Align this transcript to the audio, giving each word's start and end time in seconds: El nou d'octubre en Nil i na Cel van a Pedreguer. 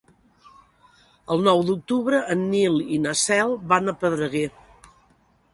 El 1.35 1.43
nou 1.49 1.61
d'octubre 1.67 2.21
en 2.37 2.43
Nil 2.55 2.81
i 2.97 2.99
na 3.05 3.13
Cel 3.27 3.57
van 3.75 3.93
a 3.95 3.99
Pedreguer. 4.05 4.47